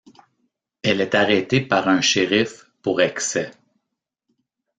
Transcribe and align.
Elle 0.81 0.99
est 0.99 1.13
arrêtée 1.13 1.61
par 1.61 1.87
un 1.87 2.01
shérif 2.01 2.65
pour 2.81 3.01
excès. 3.03 3.51